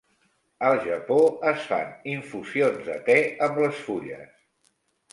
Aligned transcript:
Al 0.69 0.79
Japó, 0.85 1.17
es 1.51 1.67
fan 1.73 1.93
infusions 2.15 2.83
de 2.91 2.99
te 3.13 3.21
amb 3.49 3.65
les 3.67 3.87
fulles. 3.91 4.37